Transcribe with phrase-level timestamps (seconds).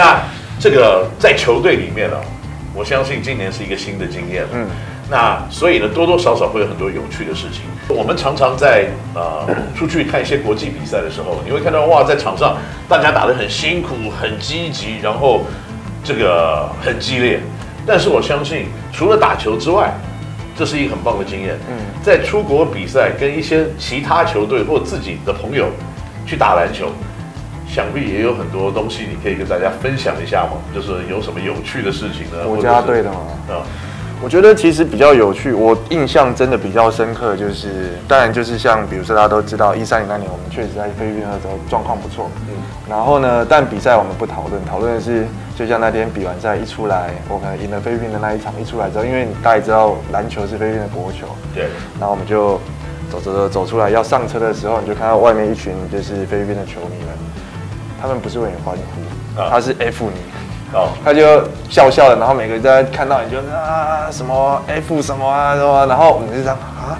[0.00, 0.18] 那
[0.58, 2.24] 这个在球队里面呢、啊，
[2.74, 4.46] 我相信今年是一个新的经验。
[4.50, 4.66] 嗯，
[5.10, 7.64] 那所以呢，多多少少会有很多有趣的事情。
[7.86, 9.46] 我们常常在呃
[9.76, 12.56] 出去看一些国际比赛的时候，你会看到哇，在场上
[12.88, 15.44] 大家打得很辛苦、很积极，然后
[16.02, 17.38] 这个很激烈。
[17.86, 19.92] 但是我相信，除了打球之外，
[20.56, 21.58] 这是一个很棒的经验。
[21.68, 25.68] 嗯，在出国比赛，跟一些其他球队或自己的朋友
[26.26, 26.86] 去打篮球，
[27.72, 30.58] 想必也有很多东西你可以跟大家分享一下嘛。
[30.74, 32.46] 就是有什么有趣的事情呢？
[32.46, 33.18] 国家队的嘛？
[33.48, 33.62] 啊。
[34.22, 42.52] 我觉得其实比较有趣，我印象真的比较深刻，就是当然就是像比如说大家都知道，一三年那年我们确实在菲律宾的时候状况不错，嗯，
[42.86, 45.24] 然后呢，但比赛我们不讨论，讨论的是
[45.56, 51.68] 就像那天比完赛一出来，我可能赢了菲律宾的那一场一出来之后，因为大家也知道篮球是菲律宾的国球，对，
[51.98, 52.60] 然后我们就
[53.10, 57.08] 走走走走出来要上车的时候，你就看到外面一群就是菲律宾的球迷们，
[58.00, 60.20] 他们不是为你欢呼，他是 F 你。
[60.72, 66.94] 哦，他就笑笑的，然后每个人在看到你就啊什么 F 什么啊什么，然后我们就这样啊，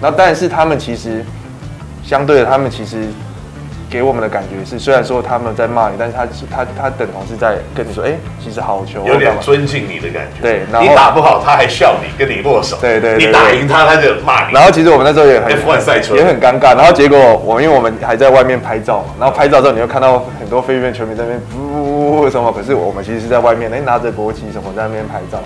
[0.00, 1.24] 然后但是他们其实
[2.04, 3.08] 相对的，他们其实
[3.90, 10.40] 给我们的感觉是，虽然说他们在骂你，但是他他他等同是在跟你说，哎，其实好球，有点尊敬你的感觉。
[10.40, 12.78] 对，然后你打不好，他还笑你，跟你握手。
[12.80, 14.54] 对对，你打赢他，他就骂你。
[14.54, 16.76] 然后其实我们那时候也很 F1 赛车，也很尴尬。
[16.76, 25.40] 然后结果我因为我们还在外面拍照嘛，然后拍照之后你又看到很多菲律宾球迷在那边呜什么，可是我们其实是在外面，哎，拿着国旗什么在那边拍照。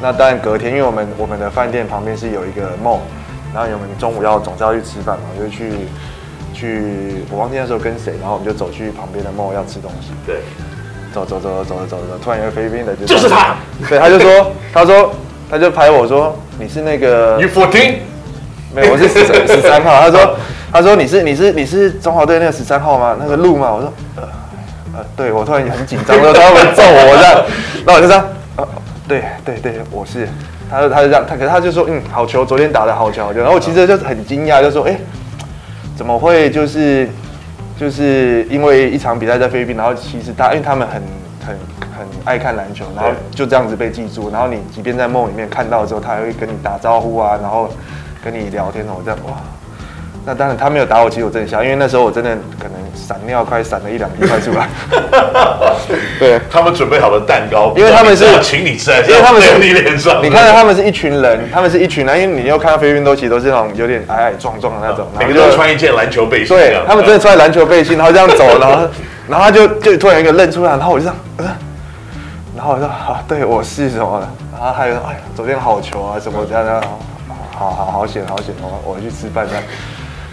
[0.00, 3.00] 那当然隔天，因为我们我们的饭店旁边是有一个 mall，
[3.52, 5.70] 然后我们中午要总是要去吃饭嘛，就去。
[6.60, 10.08] 去，我忘记那时候跟谁，然后我们就走去旁边的 mall 要吃东西。
[10.26, 10.36] 对，
[11.10, 13.56] 走走走走走走，突然有个菲律宾的就就是他，
[13.88, 15.10] 对，他就说，他说，
[15.50, 17.94] 他就拍我说，你是那个 You fourteen？
[18.74, 20.00] 没有，我是十十三号。
[20.02, 20.36] 他说，
[20.70, 23.16] 他说你是你是你是中华队那个十三号吗？
[23.18, 23.72] 那个路吗？
[23.72, 24.22] 我说，呃
[24.98, 27.44] 呃，对，我突然很紧张，说他会揍我这样，
[27.86, 28.24] 那我就这样，
[28.56, 28.68] 呃，
[29.08, 30.28] 对对对，我是，
[30.70, 35.00] 他就他就这样，他可是他就说，嗯，好球，昨天打的好球，然后我其实就很惊讶，就说，哎。
[36.00, 37.06] 怎么会就是
[37.78, 41.02] 就是因为一场比赛在菲律宾，然后其实他因为他们很
[41.46, 41.54] 很
[41.94, 47.68] 很爱看篮球，然后就这样子被记住，然后你即便在梦里面看到之后，他还会跟你打招呼啊，然后
[48.24, 49.36] 跟你聊天哦，这样哇。
[50.26, 54.68] 那当然他没有打我，其实我真的笑，因为那时候我真的可能闪尿快闪了一两滴快出来。
[56.20, 60.22] 对，他们准备好了蛋糕，因为他们是要请你吃，因为他们是你脸上。
[60.22, 66.54] 你看到他们是一群人，他们是一群人，因为你又看到菲律宾都其实都是那种有点矮矮壮壮的那种， 每个都穿一件篮球背心。
[66.54, 68.88] 对，他们真的穿篮球背心，然后这样走，然后
[69.28, 71.56] 然后他就就突然一个认出来，然后我就这样，
[72.54, 76.82] 然后我说啊，对我是什么的，然后还有哎呀，昨天好球啊，什么这样这样，
[77.56, 79.64] 好好好险好险，我我去吃饭这样。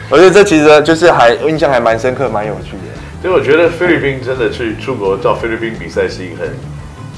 [0.09, 2.97] 我觉得这其实就是还印象还蛮深刻，蛮有趣的。
[3.22, 6.50] 所以我觉得菲律宾真的去出国到菲律宾比赛是一个很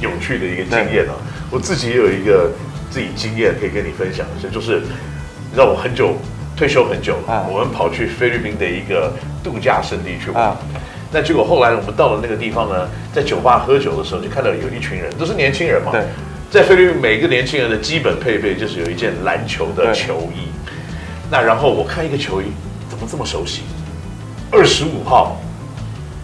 [0.02, 1.14] 有趣的一个经验啊。
[1.52, 2.52] 我自己也有一个
[2.90, 6.18] 自己经验可以跟你分享一下，就是你知道我很久
[6.58, 9.14] 退休很久了，我们跑去菲律宾的一个
[9.44, 10.58] 度假胜地去玩。
[11.12, 15.92] 那结果后来我们到了那个地方呢，在酒吧喝酒的时候，就看到有一群人，都是年轻人嘛。
[16.50, 20.48] 在菲律宾，每个年轻人的基本配备就是有一件篮球的球衣。
[21.30, 22.46] 那然后我看一个球衣。
[23.00, 23.62] 怎么这么熟悉？
[24.52, 25.40] 二十五号，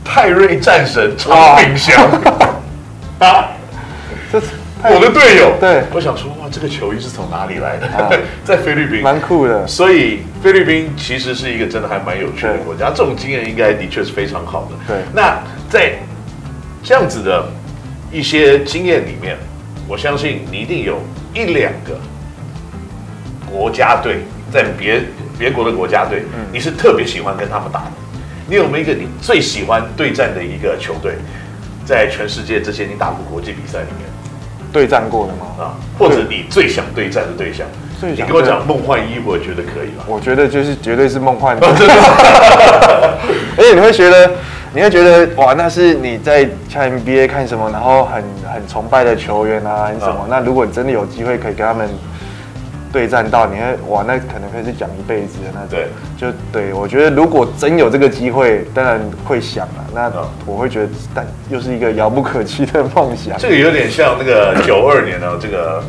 [0.04, 2.04] 泰瑞战神曹炳祥
[3.20, 3.52] 啊！
[4.30, 4.48] 这是
[4.84, 5.54] 我的队友。
[5.58, 7.88] 对，我想说，哇，这个球衣是从哪里来的？
[7.88, 8.10] 啊、
[8.44, 9.66] 在菲律宾，蛮酷的。
[9.66, 12.90] 所以菲律宾其实是一个真的还蛮有趣的国家。
[12.90, 14.72] 这种经验应该的确是非常好的。
[14.86, 14.98] 对。
[15.14, 15.94] 那在
[16.84, 17.48] 这样子的
[18.12, 19.38] 一些经验里面，
[19.88, 21.00] 我相信你一定有
[21.34, 21.98] 一两个
[23.50, 25.02] 国家队在别。
[25.38, 27.92] 别国的国家队，嗯，你是特别喜欢跟他们打的。
[28.48, 31.16] 你有没有一个你最喜欢对战的一个球队，
[31.86, 34.08] 在全世界这些你打过国际比赛里面
[34.72, 35.48] 对战过的吗？
[35.58, 37.66] 啊，或者你最想对战的对象？
[38.02, 40.04] 你跟我讲梦幻一，我觉得可以吧？
[40.06, 41.60] 我觉得就是绝对是梦幻一。
[43.58, 44.30] 而且你会觉得，
[44.74, 48.24] 你会觉得哇，那是你在看 NBA 看什么，然后很
[48.54, 50.28] 很崇拜的球员啊，什么？
[50.30, 51.90] 那如果你真的有机会可以跟他们。
[52.96, 55.68] 对战到你看哇，那可能会是讲一辈子的那种。
[55.70, 59.84] 对，就对我觉得如果真有这个机会，当然会想啊。
[59.94, 60.10] 那
[60.46, 63.38] 我会觉得，但又是一个遥不可及的梦想。
[63.38, 65.84] 这个有点像那个九二年的这个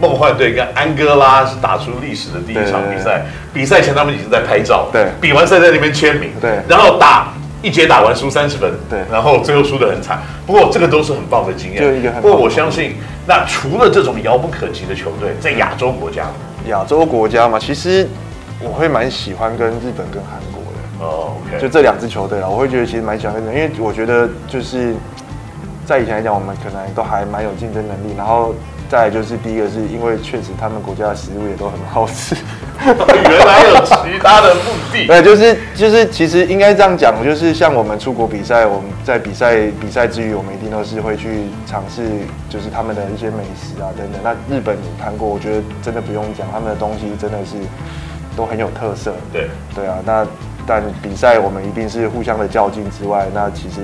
[0.00, 3.26] 梦幻队跟安哥拉是打出历史的第一场比赛。
[3.52, 10.20] 比赛前他们已经在拍照，对，比完赛在那边签名，对，然后打一节打完输三十分，对，然后最后输得很惨。
[10.46, 11.82] 不过这个都是很棒的经验。
[11.82, 12.22] 就一个很。
[12.22, 12.94] 不过我相信，
[13.26, 16.26] 那除了这种遥不可及的球队，在亚洲国家。
[16.66, 18.08] 亚洲国家嘛，其实
[18.60, 21.60] 我会蛮喜欢跟日本跟韩国的哦，oh.
[21.60, 24.94] 就这两支球队啊，我会觉得其实蛮喜欢跟，因为我觉得就是
[25.84, 28.14] 在以前来讲，我们可能都还蛮有竞争能力。
[28.16, 28.54] 然后
[28.92, 32.36] 再就是第一个是因为确实他们国家的食物也都很好吃。
[32.84, 34.60] 原来有其他的目
[34.92, 35.06] 的。
[35.08, 42.02] 对，就是就是其实应该这样讲，就是像我们出国比赛，我们在比赛比赛之余，我们一定都是会去尝试，
[42.50, 44.20] 就是他们的一些美食啊等等。
[44.22, 47.56] 那日本、韩国，我觉得真的不用讲，他们的东西真的是
[48.36, 49.14] 都很有特色。
[49.32, 50.26] 对对啊，那
[50.66, 53.80] 但比赛我们一定是互相的较劲之外，那其实。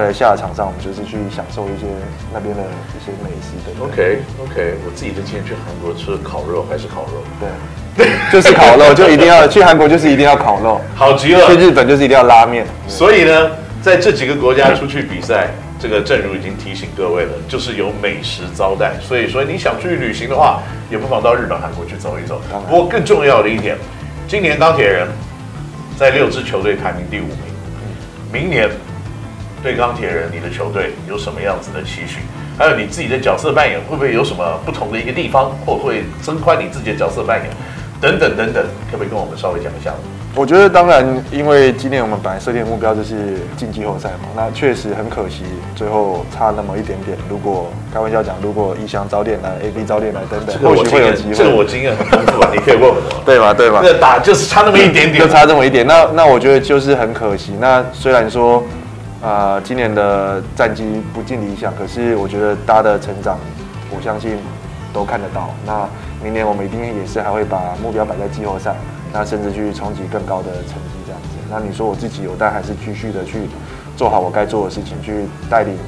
[0.00, 1.84] 在下场上，我们就是去享受一些
[2.32, 3.84] 那边的一些美食的。
[3.84, 7.22] OK OK，我自己的经验去韩国吃烤肉还是烤肉，
[7.94, 11.46] 对， 就是烤肉，就一定要去韩国就是一定要烤肉，好极了。
[11.46, 12.64] 去日本就是一定要拉面。
[12.88, 13.50] 所以呢，
[13.82, 15.48] 在这几个国家出去比赛，
[15.78, 18.94] 这个正如已经提醒各位了，就是有美食招待。
[19.02, 22.40] 所以说你想出去旅行的话，也不妨到日本、韩国去走一走。
[22.66, 23.76] 不过更重要的一点，
[24.26, 25.06] 今年钢铁人
[25.98, 27.36] 在六支球队排名第五名，
[28.32, 28.70] 明年。
[29.62, 32.18] 对钢铁人，你的球队有什么样子的期许？
[32.58, 37.48] 还有你自己的角色扮演，会不会有什么不同的一个地方，或会增宽你自己的角色扮演？
[38.00, 39.94] 等等等等，可不可以跟我们稍微讲一下？
[40.34, 45.44] 我觉得当然，因为今年我们本来设定的目标就是进季后赛嘛，那确实很可惜，
[45.76, 47.16] 最后差那么一点点。
[47.28, 51.34] 如果开玩笑讲，如果一翔早点来，A B 早点来等等，或许会有机会。
[51.34, 52.96] 这个我经验很丰富啊，你可以问我。
[53.24, 53.54] 对吧？
[53.54, 53.80] 对吧？
[53.84, 55.86] 那打就是差那么一点点， 就差这么一点。
[55.86, 57.52] 那那我觉得就是很可惜。
[57.60, 58.62] 那虽然说。
[59.22, 63.38] 呃，今年的战绩不尽理想，可是我觉得大家的成长，
[63.94, 64.36] 我相信
[64.92, 65.50] 都看得到。
[65.64, 65.88] 那
[66.20, 68.74] 明年我们一定也是还会把目标摆在季后赛，
[69.12, 71.28] 那甚至去冲击更高的成绩这样子。
[71.48, 73.42] 那你说我自己有，但还是继续的去
[73.96, 75.78] 做好我该做的事情，去带领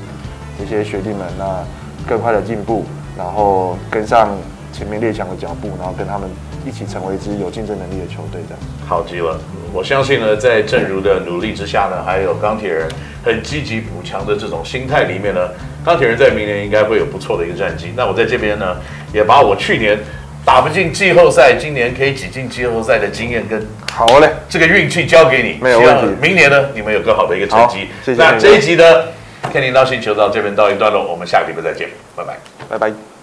[0.56, 1.64] 这些学弟们，那
[2.08, 2.84] 更快的进步，
[3.18, 4.28] 然后跟上
[4.72, 6.30] 前面列强的脚步，然后跟他们
[6.66, 8.58] 一起成为一支有竞争能力的球队这样。
[8.86, 9.38] 好极了，
[9.72, 12.88] 我相信呢，在正如的努力之下呢，还有钢铁人。
[13.24, 15.48] 很积极补强的这种心态里面呢，
[15.82, 17.90] 钢铁人在明年应该会有不错的一个战绩。
[17.96, 18.76] 那我在这边呢，
[19.14, 19.98] 也把我去年
[20.44, 26.14] 打不进季后赛，今年可以挤进季后赛的经验跟好嘞，这个运气交给你，没有问题。
[26.20, 27.88] 明年呢，你们有更好的一个成绩。
[28.04, 28.22] 谢谢。
[28.22, 29.08] 那这一集的
[29.50, 32.36] 《天林道星球》到这边到一段落，我们下个礼拜再见，拜拜，
[32.68, 33.13] 拜拜。